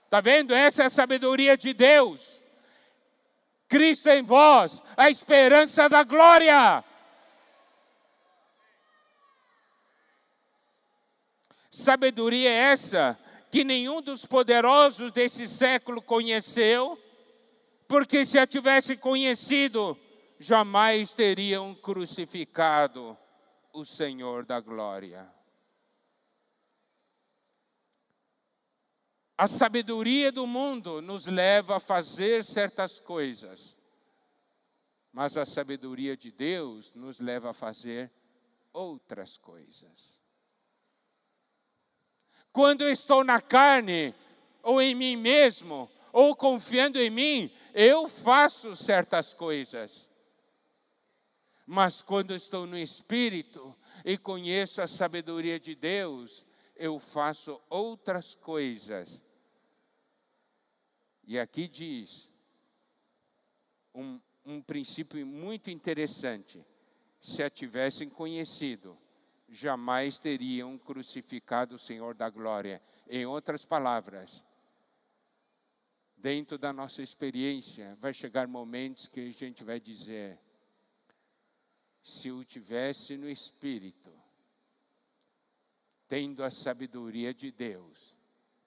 [0.05, 0.53] Está vendo?
[0.53, 2.39] Essa é a sabedoria de Deus.
[3.67, 6.85] Cristo em vós, a esperança da glória.
[11.77, 13.19] Sabedoria é essa
[13.51, 16.99] que nenhum dos poderosos desse século conheceu,
[17.87, 19.95] porque se a tivesse conhecido,
[20.39, 23.15] jamais teriam crucificado
[23.75, 25.31] o Senhor da glória.
[29.37, 33.77] A sabedoria do mundo nos leva a fazer certas coisas,
[35.13, 38.11] mas a sabedoria de Deus nos leva a fazer
[38.73, 40.25] outras coisas.
[42.57, 44.15] Quando eu estou na carne,
[44.63, 50.11] ou em mim mesmo, ou confiando em mim, eu faço certas coisas.
[51.67, 59.23] Mas quando estou no espírito, e conheço a sabedoria de Deus, eu faço outras coisas.
[61.25, 62.31] E aqui diz
[63.95, 66.65] um, um princípio muito interessante:
[67.21, 68.97] se a tivessem conhecido,
[69.49, 72.83] jamais teriam crucificado o Senhor da glória.
[73.09, 74.45] Em outras palavras,
[76.17, 80.41] dentro da nossa experiência, vai chegar momentos que a gente vai dizer:
[82.03, 84.13] se eu tivesse no espírito,
[86.09, 88.17] tendo a sabedoria de Deus,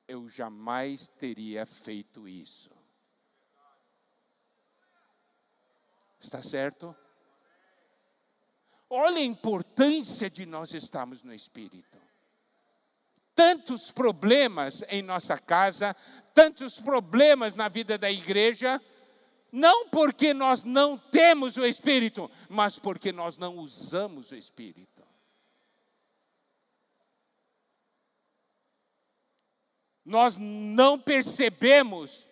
[0.07, 2.71] eu jamais teria feito isso.
[6.19, 6.95] Está certo?
[8.89, 11.97] Olha a importância de nós estarmos no Espírito.
[13.35, 15.95] Tantos problemas em nossa casa,
[16.33, 18.81] tantos problemas na vida da igreja,
[19.51, 24.89] não porque nós não temos o Espírito, mas porque nós não usamos o Espírito.
[30.03, 32.27] Nós não percebemos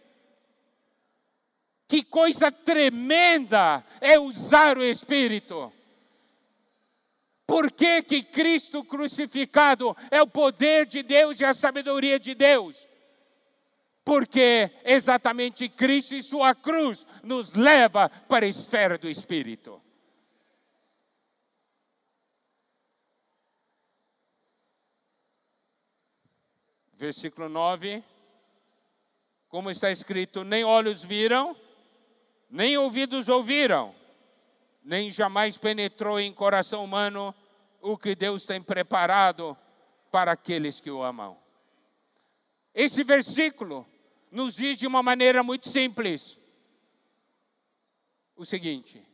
[1.87, 5.71] que coisa tremenda é usar o Espírito.
[7.47, 12.89] Por que, que Cristo crucificado é o poder de Deus e a sabedoria de Deus?
[14.03, 19.81] Porque exatamente Cristo e Sua cruz nos leva para a esfera do Espírito.
[26.93, 28.03] Versículo 9.
[29.47, 31.55] Como está escrito: nem olhos viram,
[32.49, 33.95] nem ouvidos ouviram,
[34.87, 37.35] nem jamais penetrou em coração humano
[37.81, 39.55] o que Deus tem preparado
[40.09, 41.37] para aqueles que o amam.
[42.73, 43.85] Esse versículo
[44.31, 46.39] nos diz de uma maneira muito simples
[48.33, 49.05] o seguinte: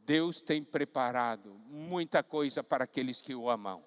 [0.00, 3.82] Deus tem preparado muita coisa para aqueles que o amam,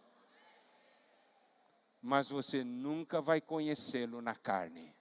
[2.01, 4.96] mas você nunca vai conhecê-lo na carne.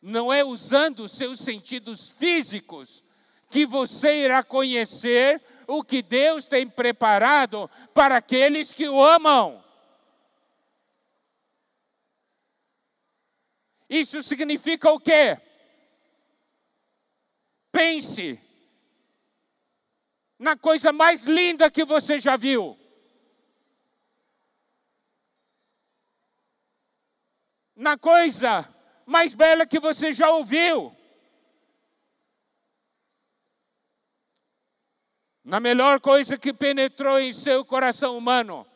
[0.00, 3.02] Não é usando os seus sentidos físicos
[3.48, 9.62] que você irá conhecer o que Deus tem preparado para aqueles que o amam.
[13.88, 15.40] Isso significa o quê?
[17.72, 18.40] Pense
[20.38, 22.78] na coisa mais linda que você já viu.
[27.74, 28.68] Na coisa
[29.08, 30.94] mais bela que você já ouviu.
[35.42, 38.66] Na melhor coisa que penetrou em seu coração humano.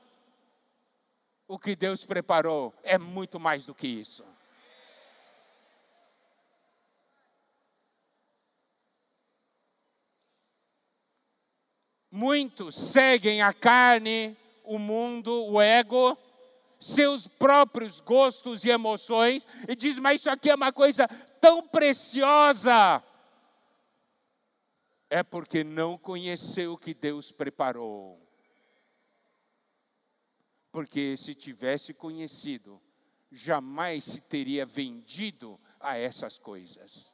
[1.46, 4.24] O que Deus preparou é muito mais do que isso.
[12.10, 16.16] Muitos seguem a carne, o mundo, o ego,
[16.82, 21.06] seus próprios gostos e emoções e diz: Mas isso aqui é uma coisa
[21.40, 23.02] tão preciosa.
[25.08, 28.18] É porque não conheceu o que Deus preparou.
[30.72, 32.82] Porque se tivesse conhecido,
[33.30, 37.12] jamais se teria vendido a essas coisas.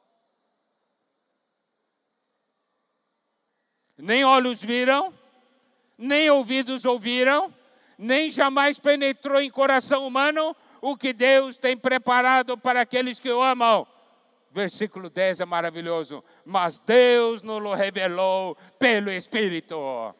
[3.97, 5.13] Nem olhos viram,
[5.97, 7.53] nem ouvidos ouviram,
[7.99, 13.43] nem jamais penetrou em coração humano o que Deus tem preparado para aqueles que o
[13.43, 13.85] amam.
[14.51, 16.23] Versículo 10 é maravilhoso.
[16.45, 20.15] Mas Deus nos revelou pelo Espírito.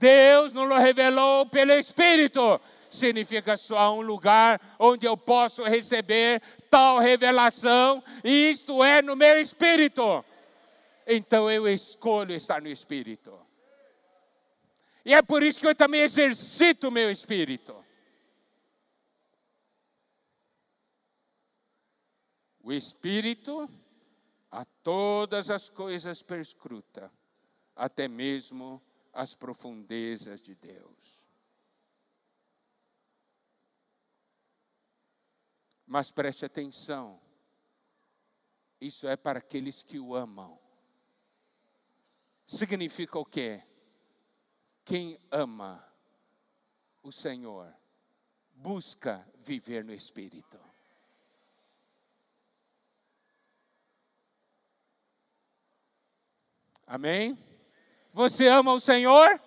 [0.00, 2.60] Deus nos revelou pelo Espírito.
[2.90, 9.40] Significa só um lugar onde eu posso receber tal revelação, e isto é no meu
[9.40, 10.24] espírito.
[11.06, 13.49] Então eu escolho estar no espírito.
[15.10, 17.84] E é por isso que eu também exercito o meu espírito.
[22.62, 23.68] O espírito
[24.52, 27.12] a todas as coisas perscruta,
[27.74, 28.80] até mesmo
[29.12, 31.26] as profundezas de Deus.
[35.88, 37.20] Mas preste atenção,
[38.80, 40.56] isso é para aqueles que o amam.
[42.46, 43.64] Significa o quê?
[44.84, 45.84] Quem ama
[47.02, 47.72] o Senhor
[48.54, 50.58] busca viver no Espírito.
[56.86, 57.38] Amém?
[58.12, 59.40] Você ama o Senhor?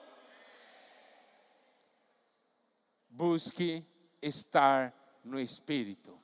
[3.10, 3.86] Busque
[4.22, 6.18] estar no Espírito.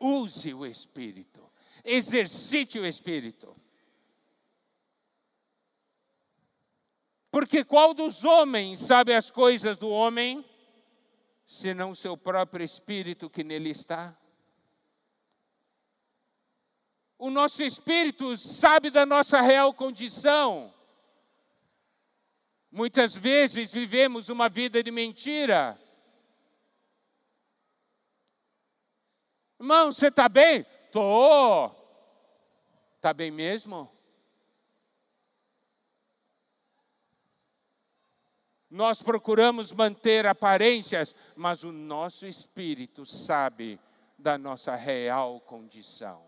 [0.00, 1.48] Use o Espírito.
[1.84, 3.54] Exercite o Espírito.
[7.34, 10.48] Porque qual dos homens sabe as coisas do homem,
[11.44, 14.16] senão seu próprio espírito que nele está?
[17.18, 20.72] O nosso espírito sabe da nossa real condição.
[22.70, 25.76] Muitas vezes vivemos uma vida de mentira.
[29.58, 30.64] Irmão, você está bem?
[30.92, 31.72] Tô.
[32.94, 33.92] Está bem mesmo?
[38.74, 43.78] Nós procuramos manter aparências, mas o nosso espírito sabe
[44.18, 46.20] da nossa real condição.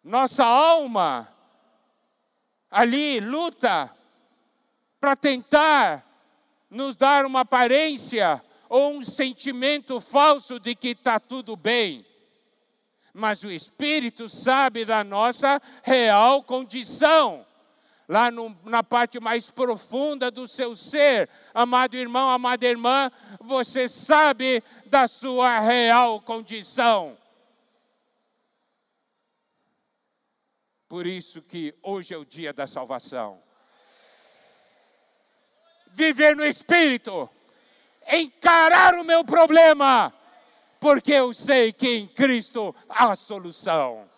[0.00, 1.28] Nossa alma
[2.70, 3.92] ali luta
[5.00, 6.06] para tentar
[6.70, 12.06] nos dar uma aparência ou um sentimento falso de que está tudo bem.
[13.12, 17.44] Mas o Espírito sabe da nossa real condição
[18.08, 21.28] lá no, na parte mais profunda do seu ser.
[21.52, 27.16] Amado irmão, amada irmã, você sabe da sua real condição.
[30.88, 33.42] Por isso que hoje é o dia da salvação.
[35.92, 37.28] Viver no Espírito,
[38.10, 40.14] encarar o meu problema,
[40.80, 44.08] porque eu sei que em Cristo há solução.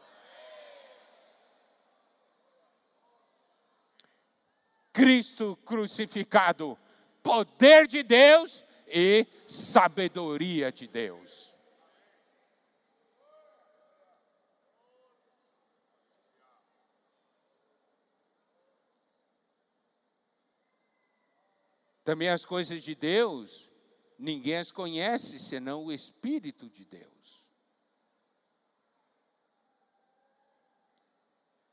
[5.01, 6.79] Cristo crucificado,
[7.23, 11.57] poder de Deus e sabedoria de Deus.
[22.05, 23.71] Também as coisas de Deus,
[24.19, 27.49] ninguém as conhece senão o Espírito de Deus.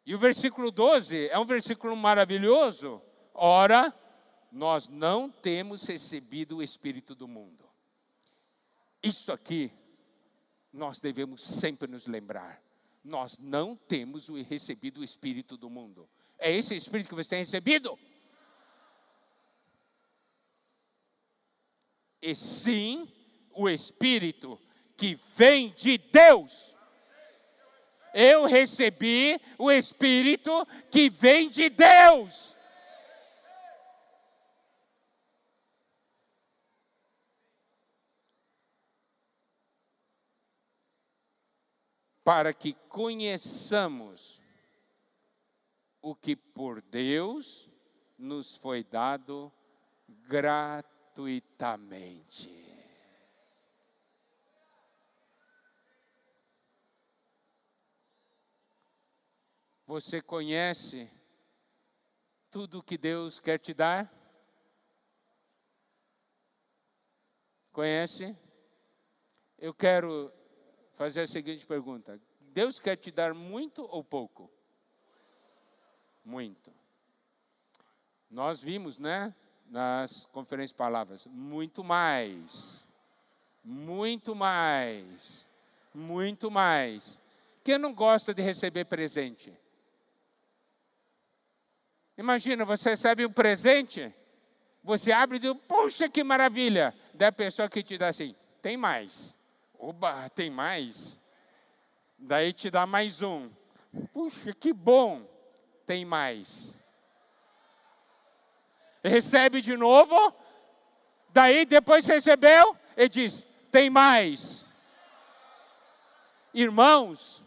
[0.05, 3.01] E o versículo 12 é um versículo maravilhoso.
[3.39, 3.93] Ora,
[4.51, 7.63] nós não temos recebido o Espírito do mundo.
[9.03, 9.71] Isso aqui,
[10.73, 12.59] nós devemos sempre nos lembrar.
[13.03, 16.09] Nós não temos recebido o Espírito do mundo.
[16.39, 17.97] É esse Espírito que você tem recebido?
[22.19, 23.07] E sim,
[23.51, 24.59] o Espírito
[24.97, 26.75] que vem de Deus.
[28.15, 32.57] Eu recebi o Espírito que vem de Deus.
[42.28, 44.41] Para que conheçamos
[46.01, 47.71] o que por Deus
[48.17, 49.49] nos foi dado
[50.28, 52.51] gratuitamente.
[59.86, 61.09] Você conhece
[62.49, 64.13] tudo que Deus quer te dar?
[67.71, 68.36] Conhece?
[69.57, 70.36] Eu quero
[70.97, 72.19] fazer a seguinte pergunta:
[72.53, 74.51] Deus quer te dar muito ou pouco?
[76.25, 76.73] Muito.
[78.29, 79.33] Nós vimos, né,
[79.69, 82.85] nas conferências palavras, muito mais.
[83.63, 85.47] Muito mais.
[85.93, 87.19] Muito mais.
[87.63, 89.57] Quem não gosta de receber presente?
[92.17, 94.13] Imagina, você recebe um presente,
[94.83, 96.93] você abre e diz, puxa que maravilha.
[97.13, 99.36] Da pessoa que te dá assim, tem mais.
[99.80, 101.19] Oba, tem mais?
[102.17, 103.49] Daí te dá mais um.
[104.11, 105.21] Puxa, que bom!
[105.86, 106.78] Tem mais.
[109.03, 110.34] Recebe de novo.
[111.30, 114.65] Daí depois recebeu e diz: tem mais.
[116.53, 117.43] Irmãos,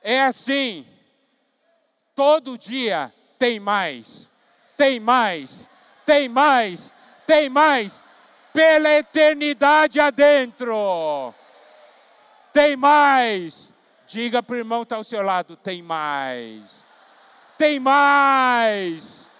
[0.00, 0.86] é assim.
[2.14, 4.30] Todo dia tem mais.
[4.76, 5.68] Tem mais.
[6.06, 6.92] Tem mais.
[7.26, 8.02] Tem mais
[8.52, 11.34] pela eternidade adentro.
[12.52, 13.72] Tem mais.
[14.06, 16.84] Diga para o irmão que está ao seu lado: tem mais.
[17.56, 19.30] Tem mais.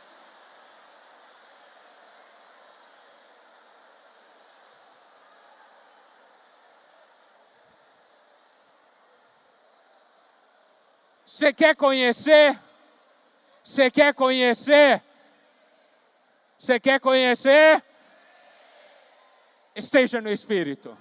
[11.25, 12.61] Você quer conhecer?
[13.63, 15.03] Você quer conhecer?
[16.59, 17.83] Você quer conhecer?
[19.75, 20.97] Esteja no Espírito.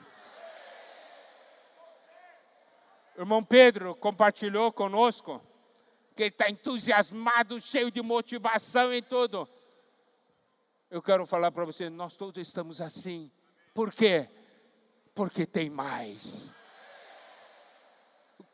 [3.18, 5.42] O irmão Pedro compartilhou conosco
[6.16, 9.48] que ele está entusiasmado, cheio de motivação em tudo.
[10.90, 13.32] Eu quero falar para você, nós todos estamos assim.
[13.74, 14.28] Por quê?
[15.14, 16.56] Porque tem mais.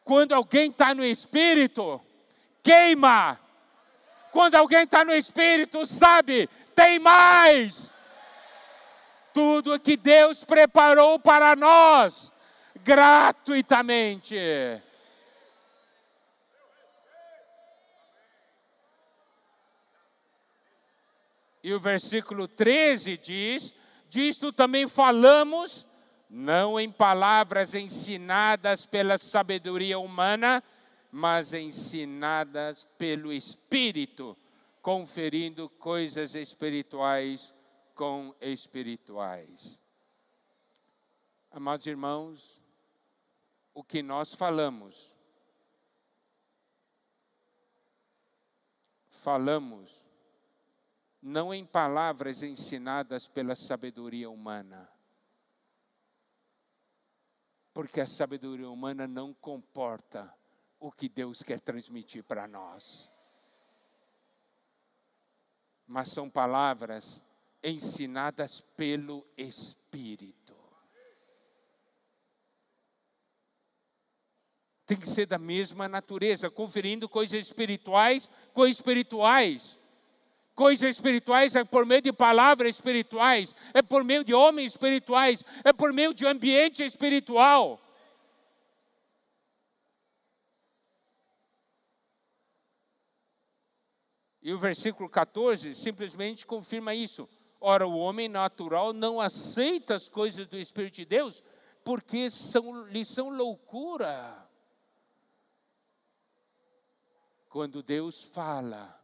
[0.03, 2.01] Quando alguém está no Espírito,
[2.61, 3.39] queima,
[4.31, 7.89] Quando alguém está no Espírito, sabe, tem mais.
[9.35, 12.31] Tudo que Deus preparou para nós,
[12.81, 14.33] gratuitamente.
[21.61, 23.75] E o versículo 13 diz:
[24.09, 25.85] Disto também falamos,
[26.29, 30.63] não em palavras ensinadas pela sabedoria humana,
[31.11, 34.37] mas ensinadas pelo Espírito,
[34.81, 37.53] conferindo coisas espirituais
[37.95, 39.81] com espirituais.
[41.49, 42.61] Amados irmãos,
[43.73, 45.15] o que nós falamos,
[49.07, 50.05] falamos
[51.21, 54.87] não em palavras ensinadas pela sabedoria humana,
[57.73, 60.31] porque a sabedoria humana não comporta
[60.79, 63.11] o que Deus quer transmitir para nós.
[65.87, 67.24] Mas são palavras
[67.65, 70.53] ensinadas pelo Espírito.
[74.85, 79.79] Tem que ser da mesma natureza, conferindo coisas espirituais com espirituais.
[80.53, 85.73] Coisas espirituais é por meio de palavras espirituais, é por meio de homens espirituais, é
[85.73, 87.81] por meio de ambiente espiritual.
[94.41, 97.27] E o versículo 14 simplesmente confirma isso.
[97.59, 101.43] Ora, o homem natural não aceita as coisas do Espírito de Deus,
[101.83, 104.47] porque são, lhe são loucura.
[107.49, 109.01] Quando Deus fala,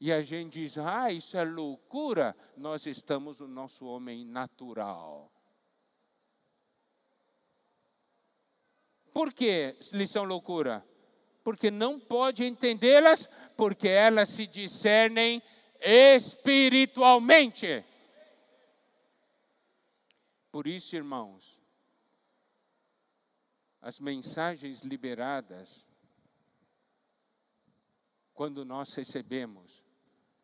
[0.00, 5.30] e a gente diz, ah, isso é loucura, nós estamos no nosso homem natural.
[9.12, 10.86] Por que lhe são loucura?
[11.42, 15.42] porque não pode entendê-las, porque elas se discernem
[15.80, 17.84] espiritualmente.
[20.50, 21.60] Por isso, irmãos,
[23.80, 25.86] as mensagens liberadas,
[28.34, 29.82] quando nós recebemos,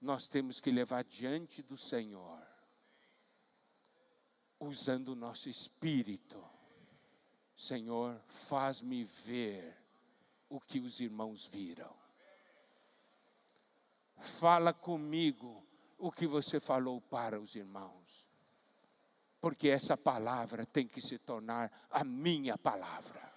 [0.01, 2.41] nós temos que levar diante do Senhor,
[4.61, 6.43] usando o nosso espírito.
[7.57, 9.77] Senhor, faz-me ver
[10.49, 12.06] o que os irmãos viram.
[14.19, 15.65] Fala comigo
[15.99, 18.27] o que você falou para os irmãos.
[19.41, 23.33] Porque essa palavra tem que se tornar a minha palavra.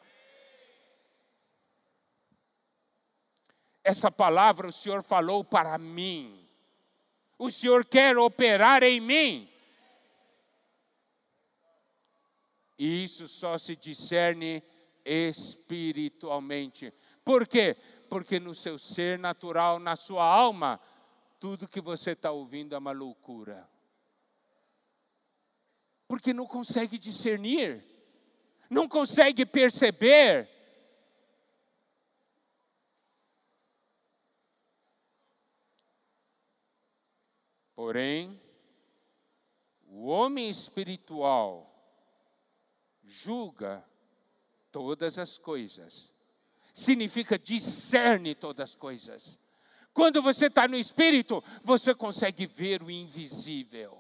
[3.84, 6.48] Essa palavra o Senhor falou para mim.
[7.38, 9.50] O Senhor quer operar em mim.
[12.78, 14.64] E isso só se discerne
[15.04, 16.94] espiritualmente.
[17.26, 17.76] Por quê?
[18.10, 20.80] Porque no seu ser natural, na sua alma,
[21.40, 23.70] tudo que você está ouvindo é uma loucura.
[26.08, 27.86] Porque não consegue discernir,
[28.70, 30.50] não consegue perceber.
[37.76, 38.42] Porém,
[39.86, 41.70] o homem espiritual
[43.04, 43.86] julga
[44.72, 46.14] todas as coisas.
[46.74, 49.40] Significa discerne todas as coisas.
[49.94, 53.98] Quando você está no espírito, você consegue ver o invisível.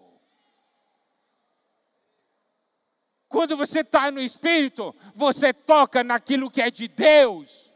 [3.27, 7.73] Quando você está no espírito, você toca naquilo que é de Deus.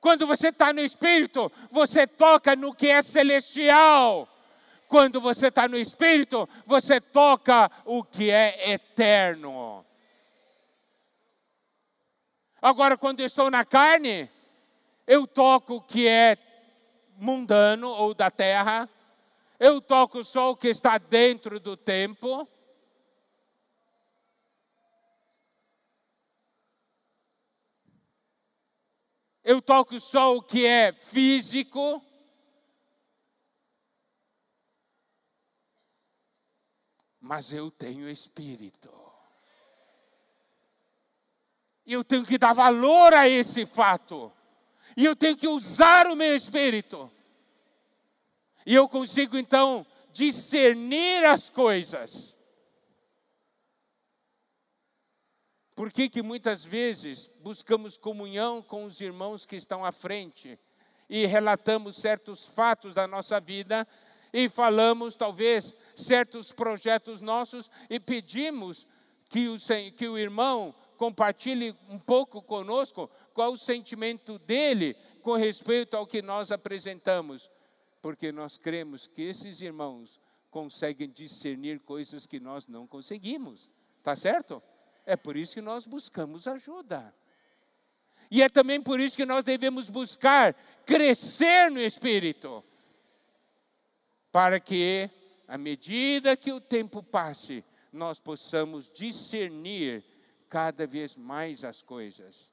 [0.00, 4.28] Quando você está no espírito, você toca no que é celestial.
[4.88, 9.84] Quando você está no espírito, você toca o que é eterno.
[12.66, 14.28] Agora, quando estou na carne,
[15.06, 16.36] eu toco o que é
[17.16, 18.90] mundano ou da terra,
[19.60, 22.48] eu toco só o que está dentro do tempo.
[29.44, 32.04] Eu toco só o que é físico.
[37.20, 39.05] Mas eu tenho espírito.
[41.86, 44.32] E eu tenho que dar valor a esse fato.
[44.96, 47.10] E eu tenho que usar o meu espírito.
[48.64, 52.36] E eu consigo então discernir as coisas.
[55.76, 60.58] Por que, que muitas vezes buscamos comunhão com os irmãos que estão à frente
[61.08, 63.86] e relatamos certos fatos da nossa vida
[64.32, 68.88] e falamos talvez certos projetos nossos e pedimos
[69.28, 69.56] que o,
[69.94, 76.22] que o irmão compartilhe um pouco conosco qual o sentimento dele com respeito ao que
[76.22, 77.50] nós apresentamos.
[78.06, 83.72] porque nós cremos que esses irmãos conseguem discernir coisas que nós não conseguimos.
[84.00, 84.62] Tá certo?
[85.04, 87.12] É por isso que nós buscamos ajuda.
[88.30, 92.62] E é também por isso que nós devemos buscar crescer no espírito,
[94.30, 95.10] para que,
[95.48, 100.04] à medida que o tempo passe, nós possamos discernir
[100.48, 102.50] cada vez mais as coisas.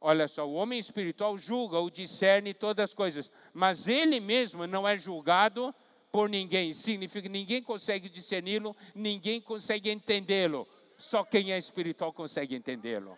[0.00, 4.86] Olha só, o homem espiritual julga ou discerne todas as coisas, mas ele mesmo não
[4.86, 5.74] é julgado
[6.10, 6.72] por ninguém.
[6.72, 10.66] Significa que ninguém consegue discerni-lo, ninguém consegue entendê-lo.
[10.98, 13.16] Só quem é espiritual consegue entendê-lo.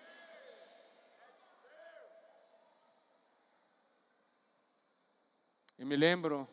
[5.78, 6.48] Eu me lembro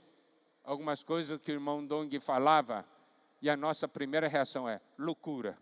[0.64, 2.86] algumas coisas que o irmão Dong falava,
[3.42, 5.58] e a nossa primeira reação é loucura.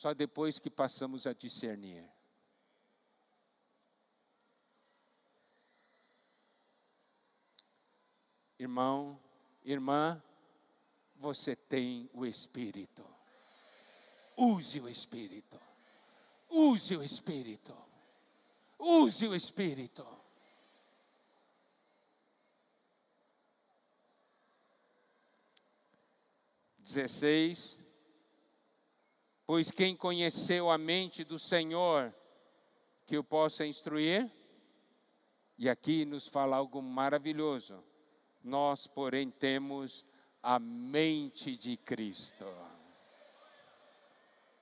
[0.00, 2.10] Só depois que passamos a discernir.
[8.58, 9.20] Irmão,
[9.62, 10.22] irmã,
[11.16, 13.04] você tem o Espírito.
[14.38, 15.60] Use o Espírito.
[16.48, 17.76] Use o Espírito.
[18.78, 20.06] Use o Espírito.
[26.78, 27.79] Dezesseis.
[29.52, 32.14] Pois quem conheceu a mente do Senhor,
[33.04, 34.30] que o possa instruir?
[35.58, 37.82] E aqui nos fala algo maravilhoso.
[38.44, 40.06] Nós, porém, temos
[40.40, 42.46] a mente de Cristo.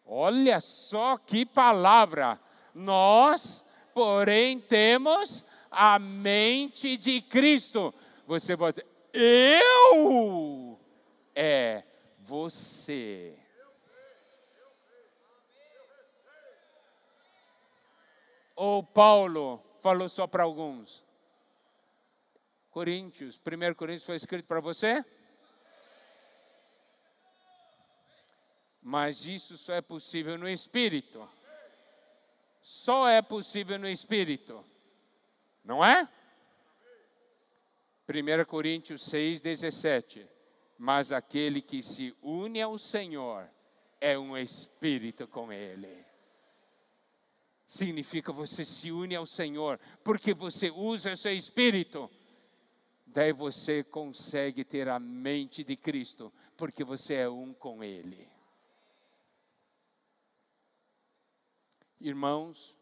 [0.07, 2.41] Olha só que palavra!
[2.75, 3.63] Nós,
[3.93, 7.93] porém, temos a mente de Cristo.
[8.27, 10.81] Você dizer, eu
[11.35, 11.85] é
[12.21, 13.39] você.
[18.61, 21.05] Ou Paulo falou só para alguns?
[22.71, 25.05] Coríntios, 1 Coríntios foi escrito para você?
[28.83, 31.29] Mas isso só é possível no Espírito.
[32.61, 34.65] Só é possível no Espírito.
[35.63, 36.09] Não é?
[38.09, 40.29] 1 Coríntios 6, 17.
[40.77, 43.49] Mas aquele que se une ao Senhor
[44.01, 46.09] é um espírito com Ele.
[47.69, 52.11] Significa você se une ao Senhor, porque você usa seu espírito.
[53.07, 58.27] Daí você consegue ter a mente de Cristo, porque você é um com Ele.
[62.01, 62.75] Irmãos,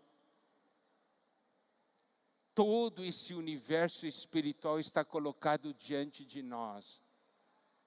[2.54, 7.02] todo esse universo espiritual está colocado diante de nós.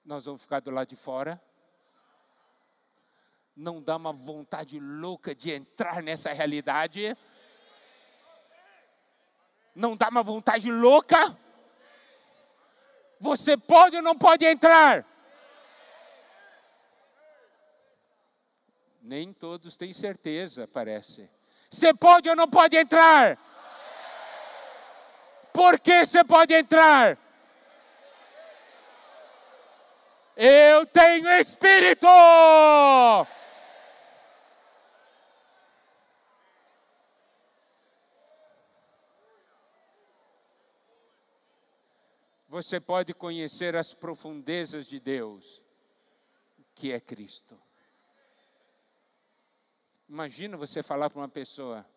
[0.04, 1.42] Nós vamos ficar do lado de fora?
[3.56, 7.16] Não dá uma vontade louca de entrar nessa realidade?
[9.74, 11.36] Não dá uma vontade louca?
[13.18, 15.04] Você pode ou não pode entrar?
[19.02, 21.28] Nem todos têm certeza, parece.
[21.70, 23.38] Você pode ou não pode entrar?
[25.52, 27.18] Por que você pode entrar?
[30.36, 32.06] Eu tenho espírito!
[42.50, 45.62] Você pode conhecer as profundezas de Deus,
[46.74, 47.56] que é Cristo.
[50.08, 51.88] Imagina você falar para uma pessoa,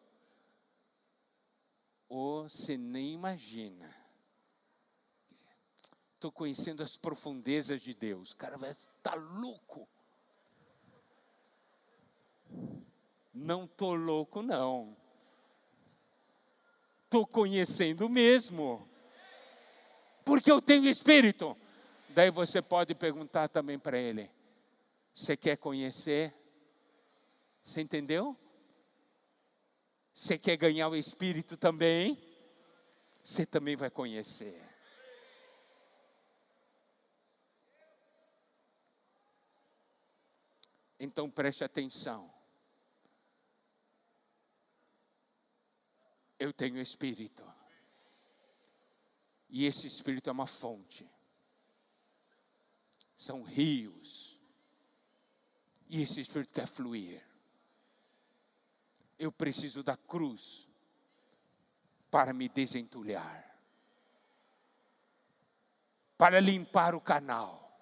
[2.07, 3.91] ou você nem imagina.
[6.13, 8.33] Estou conhecendo as profundezas de Deus.
[8.33, 9.89] O cara vai estar tá louco.
[13.33, 14.95] Não estou louco, não.
[17.05, 18.87] Estou conhecendo mesmo.
[20.23, 21.57] Porque eu tenho espírito.
[22.09, 24.29] Daí você pode perguntar também para ele:
[25.13, 26.33] Você quer conhecer?
[27.63, 28.37] Você entendeu?
[30.13, 32.21] Você quer ganhar o Espírito também?
[33.23, 34.61] Você também vai conhecer.
[40.99, 42.31] Então preste atenção.
[46.37, 47.43] Eu tenho Espírito.
[49.53, 51.09] E esse Espírito é uma fonte.
[53.15, 54.37] São rios.
[55.87, 57.23] E esse Espírito quer fluir
[59.17, 60.69] eu preciso da cruz
[62.09, 63.57] para me desentulhar,
[66.17, 67.81] para limpar o canal,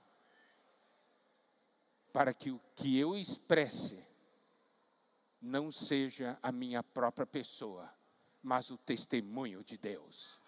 [2.14, 4.06] para que o que eu expresse
[5.42, 7.92] não seja a minha própria pessoa,
[8.42, 10.40] mas o testemunho de Deus.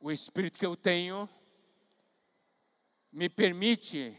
[0.00, 1.28] O Espírito que eu tenho
[3.12, 4.16] me permite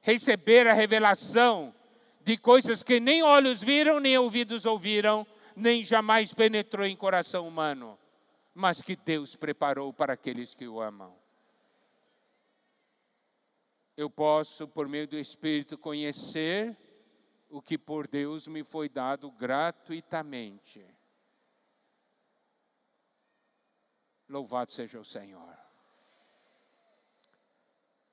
[0.00, 1.74] receber a revelação
[2.22, 7.98] de coisas que nem olhos viram, nem ouvidos ouviram, nem jamais penetrou em coração humano,
[8.54, 11.14] mas que Deus preparou para aqueles que o amam.
[13.96, 16.76] Eu posso, por meio do Espírito, conhecer
[17.48, 20.84] o que por Deus me foi dado gratuitamente.
[24.30, 25.58] Louvado seja o Senhor.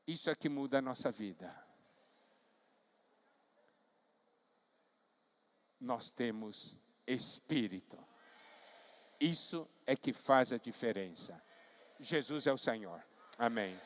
[0.08, 1.48] Isso é que muda a nossa vida.
[5.80, 8.04] Nós temos Espírito.
[9.20, 11.40] Isso é que faz a diferença.
[12.00, 13.00] Jesus é o Senhor.
[13.38, 13.80] Amém.